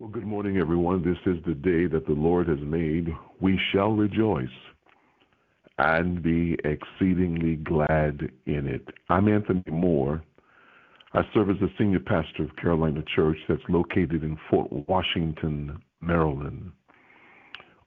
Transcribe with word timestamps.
Well, 0.00 0.08
good 0.08 0.26
morning, 0.26 0.56
everyone. 0.56 1.04
This 1.04 1.18
is 1.26 1.44
the 1.44 1.52
day 1.52 1.86
that 1.86 2.06
the 2.06 2.14
Lord 2.14 2.48
has 2.48 2.60
made. 2.62 3.14
We 3.38 3.60
shall 3.70 3.90
rejoice 3.90 4.48
and 5.76 6.22
be 6.22 6.56
exceedingly 6.64 7.56
glad 7.56 8.30
in 8.46 8.66
it. 8.66 8.88
I'm 9.10 9.28
Anthony 9.28 9.62
Moore. 9.70 10.22
I 11.12 11.20
serve 11.34 11.50
as 11.50 11.58
the 11.60 11.68
senior 11.76 12.00
pastor 12.00 12.44
of 12.44 12.56
Carolina 12.56 13.02
Church 13.14 13.36
that's 13.46 13.60
located 13.68 14.24
in 14.24 14.38
Fort 14.48 14.72
Washington, 14.88 15.82
Maryland. 16.00 16.72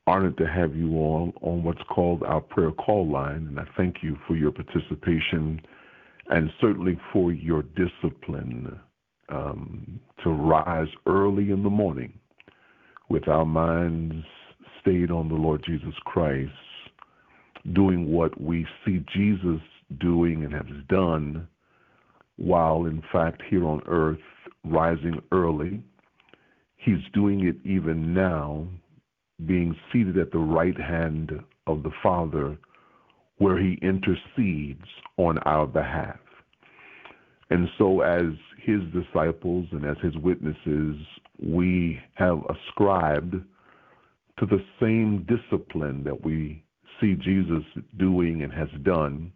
Honored 0.05 0.37
to 0.37 0.45
have 0.45 0.75
you 0.75 0.95
all 0.97 1.33
on 1.41 1.63
what's 1.63 1.81
called 1.89 2.21
our 2.21 2.41
prayer 2.41 2.73
call 2.73 3.09
line, 3.11 3.47
and 3.47 3.59
I 3.59 3.65
thank 3.75 4.03
you 4.03 4.19
for 4.27 4.35
your 4.35 4.51
participation 4.51 5.59
and 6.29 6.51
certainly 6.61 6.99
for 7.11 7.31
your 7.31 7.63
discipline 7.63 8.79
um, 9.33 9.99
to 10.23 10.29
rise 10.29 10.87
early 11.07 11.51
in 11.51 11.63
the 11.63 11.69
morning 11.69 12.13
with 13.09 13.27
our 13.27 13.45
minds 13.45 14.25
stayed 14.81 15.11
on 15.11 15.29
the 15.29 15.35
Lord 15.35 15.63
Jesus 15.65 15.93
Christ, 16.05 16.51
doing 17.73 18.11
what 18.11 18.39
we 18.39 18.65
see 18.85 19.03
Jesus 19.13 19.61
doing 19.99 20.43
and 20.43 20.53
has 20.53 20.85
done, 20.89 21.47
while 22.37 22.85
in 22.85 23.01
fact 23.11 23.41
here 23.49 23.65
on 23.65 23.81
earth 23.87 24.17
rising 24.63 25.21
early. 25.31 25.81
He's 26.75 27.03
doing 27.13 27.47
it 27.47 27.55
even 27.65 28.13
now, 28.13 28.67
being 29.45 29.75
seated 29.91 30.17
at 30.17 30.31
the 30.31 30.39
right 30.39 30.77
hand 30.79 31.31
of 31.67 31.83
the 31.83 31.91
Father, 32.01 32.57
where 33.37 33.57
he 33.57 33.77
intercedes 33.81 34.85
on 35.17 35.37
our 35.39 35.65
behalf. 35.65 36.17
And 37.49 37.67
so, 37.77 38.01
as 38.01 38.33
his 38.61 38.81
disciples 38.93 39.67
and 39.71 39.85
as 39.85 39.97
his 40.01 40.15
witnesses, 40.17 40.95
we 41.41 41.99
have 42.15 42.39
ascribed 42.49 43.35
to 44.39 44.45
the 44.45 44.63
same 44.79 45.27
discipline 45.27 46.03
that 46.03 46.23
we 46.23 46.63
see 46.99 47.15
Jesus 47.15 47.63
doing 47.97 48.43
and 48.43 48.53
has 48.53 48.69
done, 48.83 49.31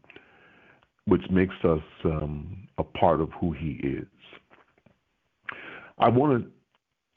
which 1.05 1.23
makes 1.30 1.55
us 1.64 1.81
um, 2.05 2.67
a 2.77 2.83
part 2.83 3.22
of 3.22 3.30
who 3.39 3.52
he 3.52 3.80
is. 3.83 4.08
I 5.99 6.09
want 6.09 6.44
to 6.44 6.52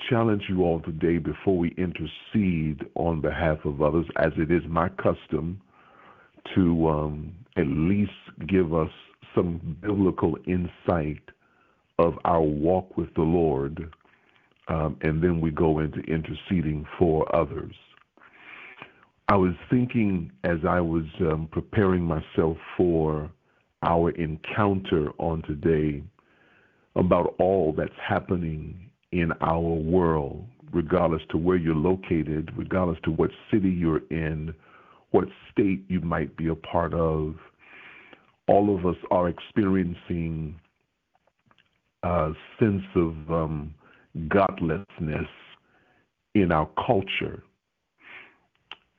challenge 0.09 0.43
you 0.49 0.63
all 0.65 0.81
today 0.81 1.19
before 1.19 1.57
we 1.59 1.75
intercede 1.77 2.85
on 2.95 3.21
behalf 3.21 3.59
of 3.65 3.83
others, 3.83 4.07
as 4.17 4.33
it 4.37 4.51
is 4.51 4.63
my 4.69 4.89
custom 4.89 5.61
to 6.55 6.89
um, 6.89 7.35
at 7.57 7.67
least 7.67 8.13
give 8.49 8.73
us 8.75 8.91
some 9.35 9.77
biblical 9.81 10.37
insight 10.47 11.23
of 11.99 12.15
our 12.25 12.41
walk 12.41 12.97
with 12.97 13.13
the 13.15 13.23
Lord, 13.23 13.93
um, 14.69 14.97
and 15.03 15.23
then 15.23 15.41
we 15.41 15.51
go 15.51 15.79
into 15.81 16.01
interceding 16.01 16.87
for 16.99 17.35
others. 17.35 17.75
I 19.29 19.37
was 19.37 19.55
thinking 19.69 20.33
as 20.45 20.59
I 20.69 20.81
was 20.81 21.05
um, 21.21 21.49
preparing 21.53 22.03
myself 22.03 22.57
for 22.77 23.31
our 23.83 24.11
encounter 24.11 25.11
on 25.19 25.43
today 25.43 26.03
about 26.97 27.35
all 27.39 27.73
that's 27.77 27.93
happening 28.07 28.91
in 29.13 29.33
our 29.41 29.61
world, 29.61 30.45
regardless 30.73 31.23
to 31.31 31.39
where 31.39 31.57
you're 31.57 31.75
located, 31.75 32.51
regardless 32.57 32.99
to 33.05 33.11
what 33.11 33.31
city 33.53 33.71
you're 33.71 34.03
in, 34.11 34.55
what 35.11 35.25
state 35.51 35.85
you 35.89 36.01
might 36.01 36.37
be 36.37 36.49
a 36.49 36.55
part 36.55 36.95
of. 36.95 37.37
All 38.49 38.75
of 38.77 38.87
us 38.87 38.97
are 39.11 39.29
experiencing 39.29 40.59
a 42.03 42.33
sense 42.59 42.83
of 42.97 43.31
um, 43.31 43.75
godlessness 44.29 45.29
in 46.35 46.53
our 46.53 46.69
culture. 46.87 47.43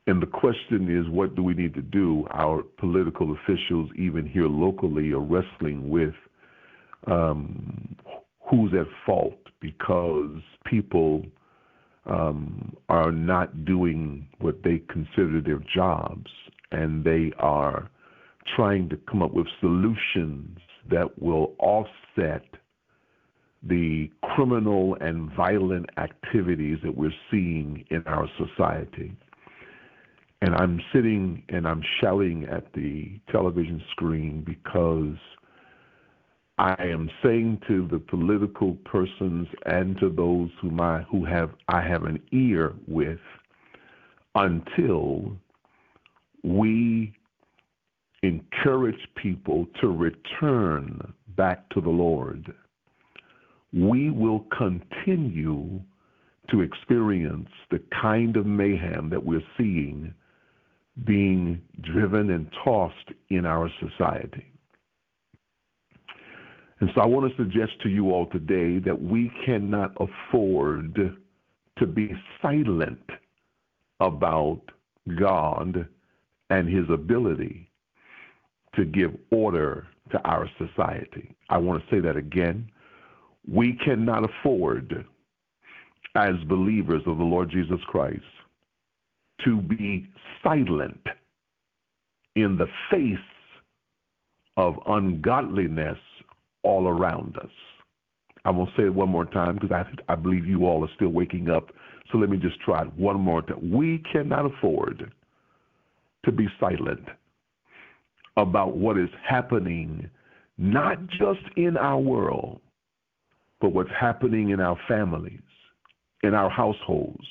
And 0.07 0.21
the 0.21 0.27
question 0.27 0.89
is, 0.89 1.09
what 1.09 1.35
do 1.35 1.43
we 1.43 1.53
need 1.53 1.73
to 1.75 1.81
do? 1.81 2.27
Our 2.31 2.63
political 2.63 3.33
officials, 3.33 3.89
even 3.95 4.25
here 4.25 4.47
locally, 4.47 5.11
are 5.11 5.19
wrestling 5.19 5.89
with 5.89 6.13
um, 7.07 7.95
who's 8.49 8.73
at 8.73 8.87
fault 9.05 9.37
because 9.59 10.41
people 10.65 11.23
um, 12.05 12.75
are 12.89 13.11
not 13.11 13.63
doing 13.63 14.27
what 14.39 14.63
they 14.63 14.81
consider 14.89 15.39
their 15.39 15.61
jobs, 15.73 16.29
and 16.71 17.03
they 17.03 17.31
are 17.37 17.89
trying 18.55 18.89
to 18.89 18.97
come 19.09 19.21
up 19.21 19.33
with 19.33 19.47
solutions 19.59 20.57
that 20.89 21.21
will 21.21 21.55
offset 21.59 22.45
the 23.63 24.09
criminal 24.23 24.97
and 25.01 25.31
violent 25.35 25.87
activities 25.97 26.77
that 26.83 26.95
we're 26.95 27.13
seeing 27.29 27.85
in 27.91 28.03
our 28.07 28.27
society. 28.37 29.15
And 30.41 30.55
I'm 30.55 30.81
sitting 30.91 31.43
and 31.49 31.67
I'm 31.67 31.83
shouting 32.01 32.45
at 32.45 32.73
the 32.73 33.19
television 33.31 33.81
screen 33.91 34.43
because 34.43 35.15
I 36.57 36.75
am 36.79 37.09
saying 37.23 37.61
to 37.67 37.87
the 37.87 37.99
political 37.99 38.75
persons 38.85 39.47
and 39.65 39.99
to 39.99 40.09
those 40.09 40.49
whom 40.61 40.81
I 40.81 41.03
who 41.03 41.25
have 41.25 41.51
I 41.67 41.81
have 41.81 42.03
an 42.03 42.19
ear 42.31 42.73
with 42.87 43.19
until 44.35 45.37
we 46.43 47.13
encourage 48.23 49.07
people 49.15 49.65
to 49.79 49.87
return 49.87 51.13
back 51.35 51.67
to 51.69 51.81
the 51.81 51.89
Lord 51.89 52.53
we 53.73 54.09
will 54.09 54.45
continue 54.55 55.79
to 56.49 56.61
experience 56.61 57.49
the 57.69 57.81
kind 58.01 58.35
of 58.35 58.45
mayhem 58.45 59.09
that 59.09 59.23
we're 59.23 59.43
seeing 59.57 60.13
being 61.05 61.61
driven 61.81 62.31
and 62.31 62.51
tossed 62.65 63.11
in 63.29 63.45
our 63.45 63.69
society. 63.79 64.45
And 66.81 66.89
so 66.93 67.01
I 67.01 67.05
want 67.05 67.31
to 67.31 67.37
suggest 67.37 67.79
to 67.83 67.89
you 67.89 68.11
all 68.11 68.25
today 68.25 68.79
that 68.79 69.01
we 69.01 69.31
cannot 69.45 69.95
afford 69.99 71.17
to 71.77 71.87
be 71.87 72.11
silent 72.41 73.09
about 74.01 74.61
God 75.17 75.87
and 76.49 76.67
his 76.67 76.89
ability 76.89 77.70
to 78.75 78.85
give 78.85 79.11
order 79.31 79.87
to 80.11 80.19
our 80.23 80.49
society. 80.57 81.35
I 81.49 81.57
want 81.57 81.83
to 81.83 81.95
say 81.95 81.99
that 82.01 82.15
again. 82.17 82.69
We 83.51 83.73
cannot 83.83 84.23
afford, 84.23 85.05
as 86.15 86.35
believers 86.47 87.01
of 87.05 87.17
the 87.17 87.23
Lord 87.23 87.49
Jesus 87.49 87.79
Christ, 87.87 88.21
to 89.45 89.57
be 89.57 90.07
silent 90.43 91.01
in 92.35 92.57
the 92.57 92.67
face 92.89 93.17
of 94.57 94.75
ungodliness 94.87 95.97
all 96.63 96.87
around 96.87 97.37
us. 97.37 97.49
I 98.45 98.51
will 98.51 98.67
say 98.77 98.83
it 98.83 98.93
one 98.93 99.09
more 99.09 99.25
time 99.25 99.55
because 99.55 99.71
I, 99.71 100.11
I 100.11 100.15
believe 100.15 100.45
you 100.45 100.65
all 100.65 100.83
are 100.83 100.91
still 100.95 101.09
waking 101.09 101.49
up. 101.49 101.71
So 102.11 102.17
let 102.17 102.29
me 102.29 102.37
just 102.37 102.59
try 102.61 102.83
it 102.83 102.93
one 102.93 103.19
more 103.19 103.41
time. 103.41 103.71
We 103.71 104.03
cannot 104.11 104.45
afford 104.45 105.11
to 106.25 106.31
be 106.31 106.47
silent 106.59 107.07
about 108.37 108.77
what 108.77 108.97
is 108.97 109.09
happening, 109.27 110.09
not 110.57 110.97
just 111.07 111.41
in 111.57 111.77
our 111.77 111.99
world, 111.99 112.61
but 113.59 113.73
what's 113.73 113.91
happening 113.99 114.49
in 114.49 114.59
our 114.59 114.77
families, 114.87 115.41
in 116.23 116.33
our 116.33 116.49
households, 116.49 117.25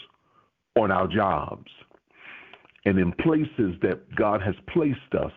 on 0.76 0.90
our 0.90 1.08
jobs, 1.08 1.70
and 2.84 2.98
in 2.98 3.12
places 3.12 3.74
that 3.82 4.00
God 4.16 4.40
has 4.40 4.54
placed 4.72 5.14
us 5.18 5.32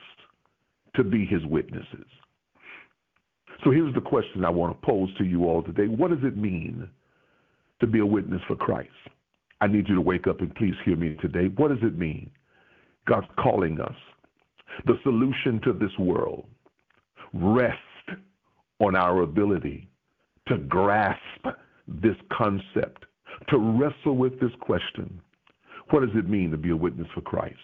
to 0.95 1.03
be 1.03 1.25
his 1.25 1.43
witnesses. 1.45 2.05
So 3.63 3.71
here's 3.71 3.93
the 3.93 4.01
question 4.01 4.45
I 4.45 4.49
want 4.49 4.79
to 4.79 4.85
pose 4.85 5.09
to 5.17 5.23
you 5.23 5.45
all 5.45 5.63
today. 5.63 5.87
What 5.87 6.11
does 6.11 6.23
it 6.23 6.37
mean 6.37 6.87
to 7.79 7.87
be 7.87 7.99
a 7.99 8.05
witness 8.05 8.41
for 8.47 8.55
Christ? 8.55 8.89
I 9.61 9.67
need 9.67 9.87
you 9.87 9.95
to 9.95 10.01
wake 10.01 10.27
up 10.27 10.41
and 10.41 10.53
please 10.55 10.73
hear 10.83 10.97
me 10.97 11.15
today. 11.21 11.47
What 11.55 11.69
does 11.69 11.81
it 11.81 11.97
mean? 11.97 12.29
God's 13.07 13.27
calling 13.39 13.79
us. 13.79 13.95
The 14.85 14.99
solution 15.03 15.59
to 15.63 15.73
this 15.73 15.97
world 15.97 16.45
rests 17.33 17.79
on 18.79 18.95
our 18.95 19.21
ability 19.21 19.89
to 20.47 20.57
grasp 20.57 21.19
this 21.87 22.15
concept, 22.31 23.05
to 23.49 23.57
wrestle 23.57 24.17
with 24.17 24.39
this 24.39 24.51
question 24.59 25.21
what 25.89 25.99
does 25.99 26.15
it 26.15 26.29
mean 26.29 26.51
to 26.51 26.57
be 26.57 26.69
a 26.69 26.75
witness 26.75 27.07
for 27.13 27.21
Christ? 27.21 27.55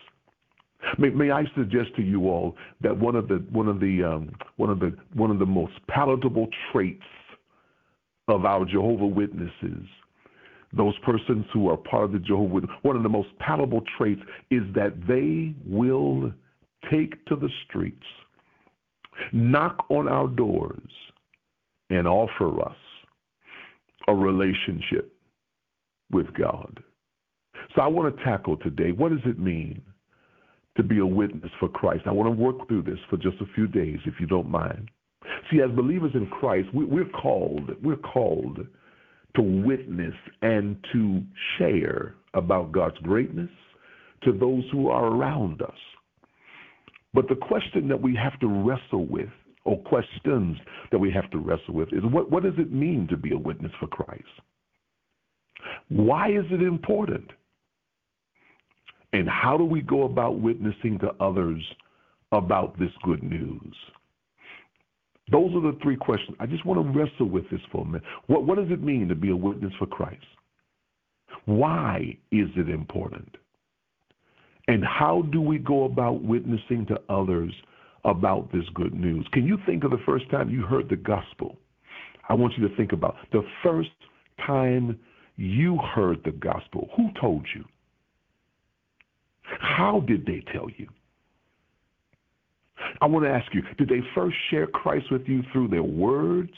May, 0.98 1.10
may 1.10 1.32
I 1.32 1.44
suggest 1.56 1.96
to 1.96 2.02
you 2.02 2.30
all 2.30 2.56
that 2.82 2.98
one 2.98 3.16
of 3.16 3.28
the 3.28 3.44
one 3.52 3.68
of 3.68 3.80
the 3.80 4.04
um, 4.04 4.32
one 4.58 4.70
of 4.70 4.80
the 4.80 4.96
one 5.14 5.32
of 5.32 5.40
the 5.40 5.46
most 5.46 5.74
palatable 5.88 6.48
traits 6.72 7.04
of 8.28 8.46
our 8.46 8.66
Jehovah 8.66 9.08
Witnesses, 9.08 9.84
those 10.72 10.94
persons 11.00 11.46
who 11.54 11.70
are 11.70 11.78
part 11.78 12.06
of 12.06 12.12
the 12.14 12.20
Jehovah 12.20 12.62
one 12.82 12.96
of 12.96 13.04
the 13.04 13.10
most 13.10 13.30
palatable 13.40 13.82
traits 13.98 14.22
is 14.52 14.64
that 14.74 14.94
they 15.08 15.54
will 15.66 16.32
take 16.92 17.24
to 17.26 17.36
the 17.36 17.50
streets, 17.68 18.06
knock 19.32 19.86
on 19.90 20.08
our 20.08 20.28
doors, 20.28 20.92
and 21.90 22.08
offer 22.08 22.62
us 22.62 22.78
a 24.08 24.14
relationship. 24.14 25.14
with 26.12 26.34
God. 26.34 26.80
So 27.76 27.82
I 27.82 27.88
want 27.88 28.16
to 28.16 28.24
tackle 28.24 28.58
today 28.58 28.92
what 28.92 29.12
does 29.12 29.22
it 29.26 29.40
mean 29.40 29.82
to 30.78 30.84
be 30.84 31.00
a 31.00 31.06
witness 31.06 31.52
for 31.60 31.70
Christ? 31.70 32.04
I 32.06 32.12
want 32.12 32.28
to 32.36 32.44
work 32.44 32.68
through 32.68 32.84
this 32.84 33.00
for 33.10 33.18
just 33.18 33.38
a 33.42 33.54
few 33.54 33.68
days, 33.68 34.00
if 34.06 34.16
you 34.20 34.26
don't 34.26 34.50
mind. 34.50 34.90
See, 35.52 35.62
as 35.62 35.70
believers 35.72 36.12
in 36.14 36.28
Christ, 36.28 36.70
we're 36.74 37.06
called, 37.10 37.72
we're 37.84 37.98
called 37.98 38.66
to 39.36 39.42
witness 39.42 40.16
and 40.42 40.78
to 40.94 41.22
share 41.58 42.16
about 42.34 42.72
God's 42.72 42.98
greatness 43.00 43.50
to 44.24 44.32
those 44.32 44.64
who 44.72 44.90
are 44.90 45.06
around 45.06 45.62
us. 45.62 45.78
But 47.14 47.28
the 47.28 47.36
question 47.36 47.88
that 47.88 48.02
we 48.02 48.16
have 48.16 48.40
to 48.40 48.48
wrestle 48.48 49.06
with, 49.06 49.30
or 49.66 49.78
questions 49.80 50.58
that 50.92 51.00
we 51.00 51.12
have 51.12 51.30
to 51.32 51.38
wrestle 51.38 51.74
with, 51.74 51.90
is 51.92 52.04
what, 52.04 52.32
what 52.32 52.44
does 52.44 52.54
it 52.58 52.72
mean 52.72 53.08
to 53.10 53.18
be 53.18 53.34
a 53.34 53.38
witness 53.38 53.72
for 53.80 53.88
Christ? 53.88 54.24
Why 55.90 56.30
is 56.30 56.46
it 56.52 56.62
important? 56.62 57.30
And 59.12 59.28
how 59.28 59.58
do 59.58 59.64
we 59.64 59.82
go 59.82 60.04
about 60.04 60.40
witnessing 60.40 61.00
to 61.00 61.12
others 61.20 61.64
about 62.32 62.78
this 62.78 62.92
good 63.04 63.24
news? 63.24 63.76
Those 65.32 65.54
are 65.56 65.62
the 65.62 65.78
three 65.82 65.96
questions. 65.96 66.36
I 66.40 66.46
just 66.46 66.66
want 66.66 66.82
to 66.82 67.00
wrestle 67.00 67.30
with 67.30 67.50
this 67.50 67.62
for 67.72 67.84
a 67.84 67.86
minute. 67.86 68.04
What, 68.28 68.46
what 68.46 68.58
does 68.58 68.72
it 68.72 68.84
mean 68.84 69.08
to 69.10 69.16
be 69.16 69.30
a 69.32 69.36
witness 69.36 69.74
for 69.78 69.86
Christ? 69.86 70.26
Why 71.46 72.18
is 72.32 72.50
it 72.56 72.70
important? 72.70 73.36
And 74.70 74.86
how 74.86 75.24
do 75.32 75.42
we 75.42 75.58
go 75.58 75.86
about 75.86 76.22
witnessing 76.24 76.86
to 76.90 77.02
others 77.10 77.52
about 78.06 78.52
this 78.52 78.66
good 78.76 78.94
news? 78.94 79.28
Can 79.34 79.44
you 79.48 79.58
think 79.66 79.84
of 79.84 79.90
the 79.90 79.98
first 80.06 80.30
time 80.30 80.52
you 80.52 80.62
heard 80.62 80.90
the 80.90 80.96
gospel? 80.96 81.58
I 82.30 82.36
want 82.36 82.54
you 82.56 82.68
to 82.68 82.76
think 82.76 82.92
about 82.92 83.16
the 83.32 83.42
first 83.64 83.90
time 84.46 85.00
you 85.38 85.80
heard 85.96 86.22
the 86.24 86.34
gospel. 86.34 86.88
Who 86.96 87.10
told 87.20 87.48
you? 87.56 87.66
How 89.42 90.02
did 90.02 90.28
they 90.28 90.44
tell 90.54 90.68
you? 90.78 90.88
I 93.02 93.08
want 93.08 93.26
to 93.26 93.32
ask 93.32 93.52
you 93.56 93.64
did 93.80 93.90
they 93.90 94.06
first 94.14 94.38
share 94.52 94.68
Christ 94.68 95.08
with 95.10 95.24
you 95.26 95.42
through 95.52 95.70
their 95.70 95.82
words? 95.82 96.54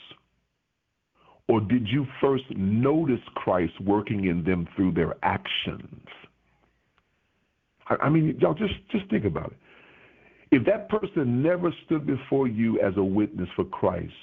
Or 1.47 1.61
did 1.61 1.87
you 1.87 2.05
first 2.19 2.43
notice 2.57 3.23
Christ 3.35 3.79
working 3.79 4.25
in 4.25 4.43
them 4.43 4.67
through 4.75 4.91
their 4.95 5.15
actions? 5.23 6.05
I 8.01 8.09
mean, 8.09 8.37
y'all 8.39 8.53
just, 8.53 8.73
just 8.91 9.09
think 9.09 9.25
about 9.25 9.51
it. 9.51 9.57
If 10.51 10.65
that 10.65 10.89
person 10.89 11.41
never 11.41 11.73
stood 11.85 12.05
before 12.05 12.47
you 12.47 12.79
as 12.81 12.93
a 12.97 13.03
witness 13.03 13.47
for 13.55 13.63
Christ, 13.65 14.13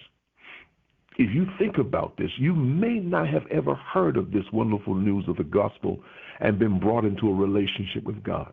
if 1.19 1.35
you 1.35 1.47
think 1.59 1.79
about 1.79 2.17
this, 2.17 2.31
you 2.37 2.55
may 2.55 3.00
not 3.00 3.29
have 3.29 3.47
ever 3.50 3.75
heard 3.75 4.17
of 4.17 4.31
this 4.31 4.44
wonderful 4.53 4.94
news 4.94 5.25
of 5.26 5.37
the 5.37 5.44
gospel 5.44 6.00
and 6.41 6.59
been 6.59 6.79
brought 6.79 7.05
into 7.05 7.29
a 7.29 7.35
relationship 7.35 8.05
with 8.05 8.23
God. 8.23 8.53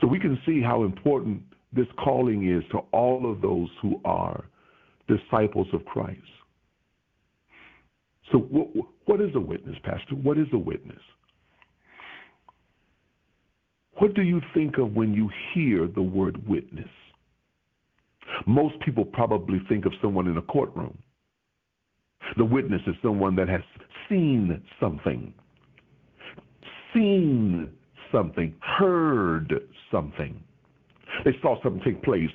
So 0.00 0.06
we 0.06 0.18
can 0.18 0.38
see 0.44 0.60
how 0.60 0.82
important 0.82 1.42
this 1.72 1.86
calling 2.02 2.50
is 2.50 2.64
to 2.72 2.78
all 2.92 3.30
of 3.30 3.40
those 3.40 3.68
who 3.82 4.00
are 4.04 4.44
disciples 5.06 5.68
of 5.72 5.84
Christ. 5.84 6.20
So, 8.32 8.38
what, 8.38 8.68
what 9.06 9.20
is 9.20 9.34
a 9.34 9.40
witness, 9.40 9.76
Pastor? 9.84 10.14
What 10.14 10.38
is 10.38 10.46
a 10.52 10.58
witness? 10.58 11.00
What 13.98 14.14
do 14.14 14.22
you 14.22 14.40
think 14.54 14.78
of 14.78 14.94
when 14.94 15.12
you 15.12 15.28
hear 15.52 15.88
the 15.88 16.02
word 16.02 16.46
witness? 16.46 16.88
Most 18.46 18.78
people 18.80 19.04
probably 19.04 19.60
think 19.68 19.86
of 19.86 19.92
someone 20.00 20.28
in 20.28 20.36
a 20.36 20.42
courtroom. 20.42 20.96
The 22.36 22.44
witness 22.44 22.82
is 22.86 22.94
someone 23.02 23.34
that 23.36 23.48
has 23.48 23.62
seen 24.08 24.62
something, 24.78 25.32
seen 26.94 27.70
something, 28.12 28.54
heard 28.60 29.68
something. 29.90 30.42
They 31.24 31.32
saw 31.42 31.60
something 31.62 31.82
take 31.82 32.02
place, 32.02 32.30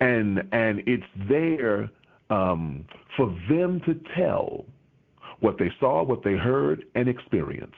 and 0.00 0.42
and 0.52 0.82
it's 0.86 1.04
there 1.28 1.90
um, 2.30 2.84
for 3.16 3.26
them 3.48 3.80
to 3.86 4.00
tell 4.16 4.64
what 5.40 5.58
they 5.58 5.70
saw, 5.78 6.02
what 6.02 6.24
they 6.24 6.34
heard, 6.34 6.84
and 6.94 7.08
experienced. 7.08 7.74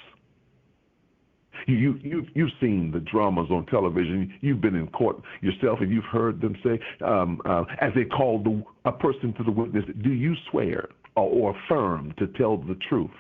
You, 1.67 1.99
you, 2.03 2.26
you've 2.35 2.50
seen 2.61 2.91
the 2.93 3.00
dramas 3.00 3.49
on 3.50 3.67
television. 3.67 4.32
You've 4.41 4.61
been 4.61 4.75
in 4.75 4.88
court 4.88 5.17
yourself, 5.41 5.81
and 5.81 5.91
you've 5.91 6.05
heard 6.05 6.41
them 6.41 6.56
say, 6.64 6.79
um, 7.05 7.41
uh, 7.44 7.64
as 7.81 7.93
they 7.94 8.05
call 8.05 8.43
the, 8.43 8.62
a 8.85 8.93
person 8.93 9.32
to 9.35 9.44
the 9.44 9.50
witness, 9.50 9.85
do 10.03 10.12
you 10.12 10.35
swear 10.50 10.88
or, 11.17 11.29
or 11.29 11.56
affirm 11.56 12.14
to 12.19 12.26
tell 12.38 12.56
the 12.56 12.76
truth, 12.88 13.11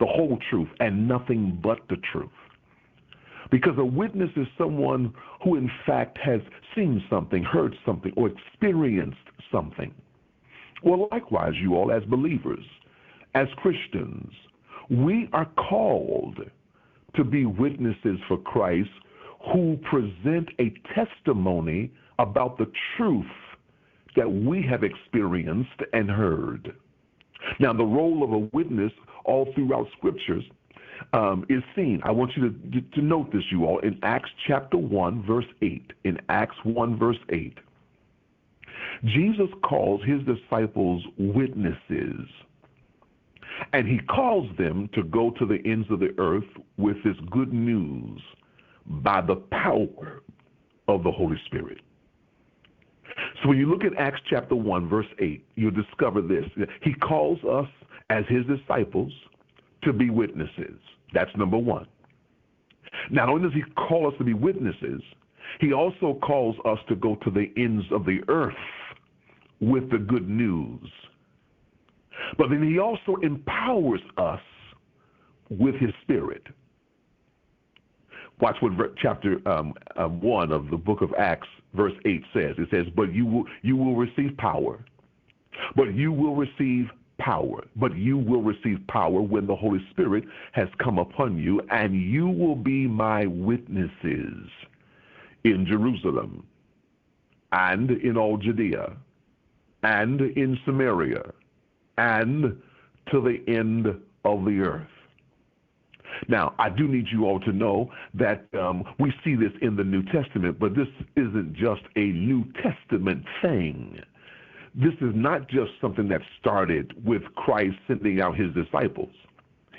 the 0.00 0.06
whole 0.06 0.38
truth, 0.50 0.68
and 0.80 1.06
nothing 1.06 1.58
but 1.62 1.78
the 1.88 1.96
truth? 2.12 2.30
Because 3.50 3.74
a 3.78 3.84
witness 3.84 4.30
is 4.36 4.46
someone 4.56 5.12
who, 5.44 5.56
in 5.56 5.70
fact, 5.86 6.18
has 6.24 6.40
seen 6.74 7.04
something, 7.10 7.44
heard 7.44 7.76
something, 7.84 8.12
or 8.16 8.30
experienced 8.30 9.18
something. 9.50 9.92
Well, 10.82 11.08
likewise, 11.12 11.52
you 11.60 11.74
all, 11.76 11.92
as 11.92 12.02
believers, 12.04 12.64
as 13.34 13.46
Christians, 13.56 14.32
we 14.90 15.28
are 15.32 15.46
called 15.68 16.38
to 17.14 17.24
be 17.24 17.46
witnesses 17.46 18.18
for 18.28 18.38
Christ 18.38 18.90
who 19.52 19.76
present 19.90 20.48
a 20.60 20.72
testimony 20.94 21.90
about 22.18 22.58
the 22.58 22.70
truth 22.96 23.24
that 24.16 24.30
we 24.30 24.62
have 24.68 24.84
experienced 24.84 25.70
and 25.92 26.10
heard. 26.10 26.74
Now, 27.58 27.72
the 27.72 27.84
role 27.84 28.22
of 28.22 28.32
a 28.32 28.48
witness 28.56 28.92
all 29.24 29.48
throughout 29.54 29.88
scriptures 29.96 30.44
um, 31.12 31.44
is 31.48 31.62
seen. 31.74 32.00
I 32.04 32.10
want 32.10 32.32
you 32.36 32.50
to, 32.50 32.80
to 32.80 33.02
note 33.02 33.32
this, 33.32 33.42
you 33.50 33.64
all, 33.64 33.80
in 33.80 33.98
Acts 34.02 34.30
chapter 34.46 34.76
1, 34.76 35.24
verse 35.26 35.46
8. 35.60 35.92
In 36.04 36.18
Acts 36.28 36.56
1, 36.64 36.98
verse 36.98 37.18
8. 37.30 37.58
Jesus 39.04 39.48
calls 39.64 40.00
his 40.04 40.20
disciples 40.22 41.02
witnesses. 41.18 42.28
And 43.72 43.86
he 43.86 43.98
calls 43.98 44.48
them 44.58 44.88
to 44.94 45.02
go 45.04 45.30
to 45.38 45.46
the 45.46 45.58
ends 45.64 45.86
of 45.90 46.00
the 46.00 46.14
earth 46.18 46.44
with 46.76 46.96
this 47.04 47.16
good 47.30 47.52
news 47.52 48.20
by 48.86 49.20
the 49.20 49.36
power 49.36 50.22
of 50.88 51.04
the 51.04 51.10
Holy 51.10 51.40
Spirit. 51.46 51.78
So 53.42 53.48
when 53.48 53.58
you 53.58 53.70
look 53.70 53.84
at 53.84 53.96
Acts 53.98 54.20
chapter 54.28 54.54
1, 54.54 54.88
verse 54.88 55.06
8, 55.18 55.44
you'll 55.54 55.70
discover 55.70 56.22
this. 56.22 56.44
He 56.82 56.94
calls 56.94 57.38
us 57.44 57.68
as 58.10 58.24
his 58.28 58.44
disciples 58.46 59.12
to 59.84 59.92
be 59.92 60.10
witnesses. 60.10 60.78
That's 61.12 61.30
number 61.36 61.58
one. 61.58 61.86
Not 63.10 63.28
only 63.28 63.48
does 63.48 63.54
he 63.54 63.62
call 63.74 64.06
us 64.06 64.14
to 64.18 64.24
be 64.24 64.34
witnesses, 64.34 65.02
he 65.60 65.72
also 65.72 66.18
calls 66.22 66.56
us 66.64 66.78
to 66.88 66.96
go 66.96 67.16
to 67.16 67.30
the 67.30 67.50
ends 67.56 67.84
of 67.90 68.04
the 68.04 68.20
earth 68.28 68.54
with 69.60 69.90
the 69.90 69.98
good 69.98 70.28
news. 70.28 70.88
But 72.38 72.50
then 72.50 72.62
he 72.62 72.78
also 72.78 73.16
empowers 73.22 74.00
us 74.16 74.40
with 75.48 75.74
his 75.76 75.90
spirit. 76.02 76.46
Watch 78.40 78.56
what 78.60 78.72
chapter 78.96 79.36
um, 79.46 79.74
uh, 79.96 80.08
1 80.08 80.52
of 80.52 80.70
the 80.70 80.76
book 80.76 81.02
of 81.02 81.12
Acts, 81.18 81.48
verse 81.74 81.92
8 82.04 82.22
says. 82.32 82.54
It 82.58 82.68
says, 82.70 82.86
But 82.96 83.14
you 83.14 83.26
will, 83.26 83.44
you 83.62 83.76
will 83.76 83.94
receive 83.94 84.36
power. 84.38 84.84
But 85.76 85.94
you 85.94 86.12
will 86.12 86.34
receive 86.34 86.88
power, 87.18 87.64
but 87.76 87.96
you 87.96 88.18
will 88.18 88.42
receive 88.42 88.78
power 88.88 89.20
when 89.20 89.46
the 89.46 89.54
Holy 89.54 89.80
Spirit 89.90 90.24
has 90.52 90.68
come 90.82 90.98
upon 90.98 91.38
you, 91.38 91.60
and 91.70 91.94
you 91.94 92.26
will 92.26 92.56
be 92.56 92.86
my 92.88 93.26
witnesses 93.26 94.48
in 95.44 95.66
Jerusalem 95.68 96.44
and 97.52 97.90
in 97.90 98.16
all 98.16 98.38
Judea 98.38 98.96
and 99.82 100.20
in 100.20 100.58
Samaria 100.64 101.32
and 102.02 102.60
to 103.10 103.20
the 103.20 103.42
end 103.52 103.86
of 104.24 104.44
the 104.44 104.60
earth. 104.60 104.86
Now, 106.28 106.54
I 106.58 106.68
do 106.68 106.86
need 106.86 107.06
you 107.10 107.24
all 107.26 107.40
to 107.40 107.52
know 107.52 107.90
that 108.14 108.46
um, 108.54 108.84
we 108.98 109.12
see 109.24 109.34
this 109.34 109.52
in 109.62 109.76
the 109.76 109.84
New 109.84 110.02
Testament, 110.04 110.58
but 110.58 110.74
this 110.74 110.88
isn't 111.16 111.54
just 111.54 111.82
a 111.96 112.04
New 112.04 112.44
Testament 112.62 113.24
thing 113.40 114.02
this 114.74 114.94
is 115.00 115.12
not 115.14 115.48
just 115.48 115.72
something 115.80 116.08
that 116.08 116.22
started 116.40 116.94
with 117.04 117.22
Christ 117.36 117.76
sending 117.86 118.20
out 118.20 118.36
his 118.36 118.54
disciples 118.54 119.12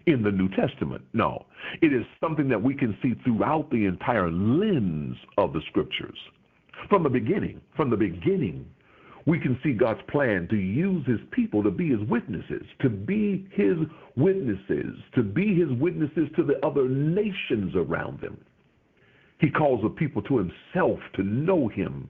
in 0.05 0.21
the 0.21 0.31
New 0.31 0.49
Testament. 0.49 1.03
No, 1.13 1.45
it 1.81 1.93
is 1.93 2.05
something 2.21 2.47
that 2.49 2.61
we 2.61 2.75
can 2.75 2.97
see 3.01 3.15
throughout 3.23 3.71
the 3.71 3.85
entire 3.85 4.29
lens 4.29 5.15
of 5.37 5.53
the 5.53 5.61
scriptures. 5.69 6.17
From 6.89 7.03
the 7.03 7.09
beginning, 7.09 7.61
from 7.75 7.89
the 7.89 7.97
beginning, 7.97 8.67
we 9.25 9.39
can 9.39 9.59
see 9.63 9.73
God's 9.73 10.01
plan 10.09 10.47
to 10.49 10.57
use 10.57 11.05
his 11.05 11.19
people 11.31 11.63
to 11.63 11.71
be 11.71 11.89
his 11.89 12.01
witnesses, 12.09 12.63
to 12.81 12.89
be 12.89 13.47
his 13.51 13.77
witnesses, 14.15 14.97
to 15.15 15.23
be 15.23 15.55
his 15.55 15.71
witnesses 15.79 16.29
to 16.35 16.43
the 16.43 16.63
other 16.65 16.89
nations 16.89 17.75
around 17.75 18.19
them. 18.21 18.37
He 19.39 19.49
calls 19.49 19.81
the 19.81 19.89
people 19.89 20.21
to 20.23 20.37
himself 20.37 20.99
to 21.15 21.23
know 21.23 21.67
him, 21.67 22.09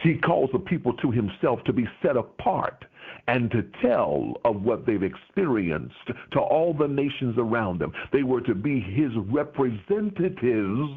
he 0.00 0.16
calls 0.16 0.50
the 0.52 0.58
people 0.58 0.94
to 0.94 1.10
himself 1.10 1.62
to 1.64 1.72
be 1.72 1.86
set 2.02 2.16
apart 2.16 2.84
and 3.28 3.50
to 3.50 3.62
tell 3.82 4.40
of 4.44 4.62
what 4.62 4.86
they've 4.86 5.02
experienced 5.02 5.94
to 6.32 6.40
all 6.40 6.72
the 6.74 6.88
nations 6.88 7.36
around 7.38 7.78
them. 7.78 7.92
They 8.12 8.22
were 8.22 8.40
to 8.42 8.54
be 8.54 8.80
his 8.80 9.12
representatives 9.16 10.90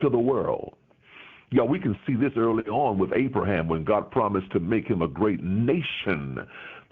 to 0.00 0.08
the 0.10 0.18
world. 0.18 0.74
Yeah, 1.52 1.62
we 1.62 1.80
can 1.80 1.98
see 2.06 2.14
this 2.14 2.32
early 2.36 2.64
on 2.64 2.98
with 2.98 3.10
Abraham 3.12 3.66
when 3.68 3.82
God 3.82 4.10
promised 4.10 4.52
to 4.52 4.60
make 4.60 4.86
him 4.86 5.02
a 5.02 5.08
great 5.08 5.42
nation 5.42 6.38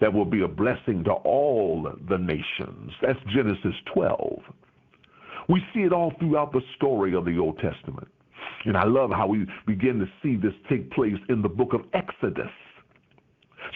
that 0.01 0.13
will 0.13 0.25
be 0.25 0.41
a 0.41 0.47
blessing 0.47 1.03
to 1.05 1.11
all 1.11 1.89
the 2.09 2.17
nations. 2.17 2.91
That's 3.01 3.19
Genesis 3.33 3.73
12. 3.93 4.41
We 5.47 5.61
see 5.73 5.81
it 5.81 5.93
all 5.93 6.13
throughout 6.19 6.51
the 6.51 6.61
story 6.75 7.15
of 7.15 7.25
the 7.25 7.37
Old 7.37 7.57
Testament. 7.59 8.07
And 8.65 8.75
I 8.75 8.83
love 8.83 9.11
how 9.11 9.27
we 9.27 9.45
begin 9.65 9.99
to 9.99 10.05
see 10.21 10.35
this 10.35 10.53
take 10.69 10.91
place 10.91 11.17
in 11.29 11.41
the 11.41 11.49
book 11.49 11.73
of 11.73 11.81
Exodus. 11.93 12.51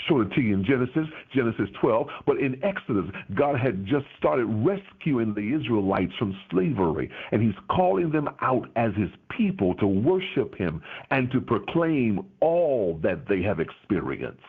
Show 0.08 0.22
it 0.22 0.32
to 0.32 0.42
you 0.42 0.54
in 0.56 0.66
Genesis, 0.66 1.08
Genesis 1.34 1.70
12. 1.80 2.08
But 2.26 2.38
in 2.38 2.64
Exodus, 2.64 3.06
God 3.36 3.60
had 3.60 3.86
just 3.86 4.06
started 4.18 4.46
rescuing 4.46 5.34
the 5.34 5.54
Israelites 5.54 6.14
from 6.18 6.36
slavery, 6.50 7.10
and 7.32 7.42
He's 7.42 7.56
calling 7.70 8.12
them 8.12 8.30
out 8.42 8.70
as 8.76 8.92
His 8.96 9.10
people 9.30 9.76
to 9.76 9.88
worship 9.88 10.56
Him 10.56 10.82
and 11.12 11.32
to 11.32 11.40
proclaim 11.42 12.26
all 12.40 13.00
that 13.04 13.28
they 13.28 13.42
have 13.42 13.60
experienced. 13.60 14.42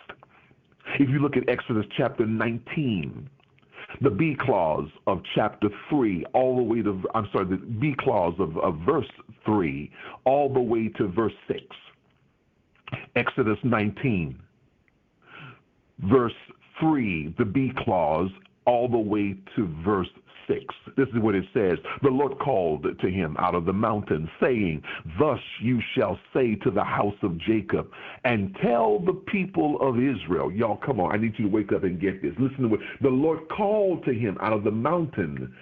If 0.99 1.09
you 1.09 1.19
look 1.19 1.37
at 1.37 1.49
Exodus 1.49 1.87
chapter 1.97 2.27
19, 2.27 3.29
the 4.01 4.11
B 4.11 4.37
clause 4.39 4.89
of 5.07 5.23
chapter 5.35 5.69
3, 5.89 6.25
all 6.35 6.57
the 6.57 6.63
way 6.63 6.83
to, 6.83 7.03
I'm 7.15 7.29
sorry, 7.33 7.47
the 7.47 7.57
B 7.57 7.95
clause 7.99 8.35
of, 8.39 8.57
of 8.59 8.79
verse 8.85 9.07
3, 9.45 9.91
all 10.25 10.53
the 10.53 10.61
way 10.61 10.89
to 10.97 11.09
verse 11.09 11.33
6. 11.49 11.61
Exodus 13.17 13.59
19, 13.63 14.39
verse 16.11 16.33
3, 16.81 17.35
the 17.39 17.45
B 17.45 17.73
clause, 17.85 18.31
all 18.67 18.89
the 18.89 18.99
way 18.99 19.37
to 19.57 19.69
verse 19.85 20.09
6. 20.49 20.63
This 20.97 21.09
is 21.09 21.21
what 21.21 21.35
it 21.35 21.45
says. 21.53 21.79
The 22.03 22.11
Lord 22.11 22.39
called 22.39 22.87
to 23.01 23.11
him 23.11 23.37
out 23.39 23.55
of 23.55 23.65
the 23.65 23.73
mountain, 23.73 24.29
saying, 24.41 24.83
Thus 25.19 25.39
you 25.61 25.81
shall 25.95 26.19
say 26.33 26.55
to 26.57 26.71
the 26.71 26.85
house 26.85 27.15
of 27.23 27.39
Jacob, 27.39 27.91
and 28.25 28.57
tell 28.63 29.01
the 29.01 29.13
people 29.13 29.79
of 29.81 29.97
Israel. 29.97 30.53
Y'all, 30.53 30.77
come 30.77 31.01
on, 31.01 31.13
I 31.13 31.19
need 31.19 31.35
you 31.39 31.47
to 31.47 31.51
wake 31.51 31.73
up 31.73 31.85
and 31.85 32.01
get 32.01 32.23
this. 32.23 32.33
Listen 32.39 32.63
to 32.63 32.69
what 32.69 32.81
the 33.01 33.09
Lord 33.09 33.49
called 33.49 34.05
to 34.05 34.13
him 34.13 34.37
out 34.41 34.53
of 34.53 34.65
the 34.65 34.71
mountain, 34.71 35.55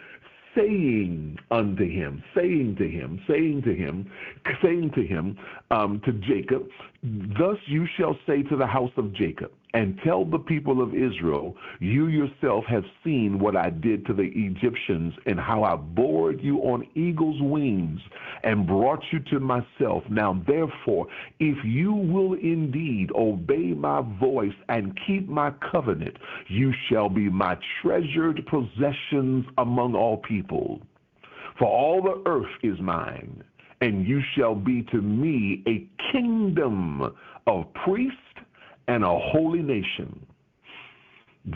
saying 0.56 1.38
unto 1.50 1.88
him, 1.88 2.22
saying 2.34 2.76
to 2.78 2.88
him, 2.88 3.20
saying 3.28 3.62
to 3.62 3.74
him, 3.74 4.10
saying 4.62 4.90
to 4.94 5.06
him, 5.06 5.38
um, 5.70 6.00
to 6.04 6.12
Jacob, 6.12 6.66
Thus 7.02 7.56
you 7.66 7.86
shall 7.96 8.16
say 8.26 8.42
to 8.44 8.56
the 8.56 8.66
house 8.66 8.92
of 8.96 9.12
Jacob, 9.14 9.50
and 9.74 9.98
tell 10.04 10.24
the 10.24 10.38
people 10.38 10.82
of 10.82 10.94
Israel, 10.94 11.56
You 11.80 12.08
yourself 12.08 12.64
have 12.66 12.84
seen 13.02 13.38
what 13.38 13.56
I 13.56 13.70
did 13.70 14.04
to 14.06 14.12
the 14.12 14.30
Egyptians, 14.34 15.14
and 15.26 15.40
how 15.40 15.64
I 15.64 15.76
bore 15.76 16.32
you 16.32 16.58
on 16.58 16.86
eagle's 16.94 17.40
wings 17.40 18.00
and 18.44 18.66
brought 18.66 19.02
you 19.10 19.20
to 19.30 19.40
myself. 19.40 20.02
Now, 20.10 20.42
therefore, 20.46 21.06
if 21.40 21.56
you 21.64 21.92
will 21.92 22.34
indeed 22.34 23.10
obey 23.14 23.72
my 23.72 24.02
voice 24.20 24.54
and 24.68 24.98
keep 25.06 25.28
my 25.28 25.52
covenant, 25.70 26.16
you 26.48 26.72
shall 26.88 27.08
be 27.08 27.30
my 27.30 27.56
treasured 27.80 28.44
possessions 28.46 29.46
among 29.58 29.94
all 29.94 30.18
people. 30.18 30.82
For 31.58 31.66
all 31.66 32.02
the 32.02 32.22
earth 32.28 32.50
is 32.62 32.78
mine, 32.80 33.42
and 33.80 34.06
you 34.06 34.20
shall 34.34 34.54
be 34.54 34.82
to 34.90 35.00
me 35.00 35.62
a 35.66 35.86
kingdom 36.12 37.14
of 37.46 37.72
priests 37.84 38.18
and 38.88 39.04
a 39.04 39.18
holy 39.18 39.62
nation. 39.62 40.26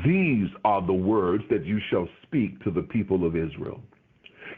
These 0.04 0.48
are 0.64 0.84
the 0.84 0.92
words 0.92 1.44
that 1.50 1.64
you 1.64 1.78
shall 1.90 2.08
speak 2.22 2.62
to 2.64 2.70
the 2.70 2.82
people 2.82 3.24
of 3.26 3.36
Israel. 3.36 3.80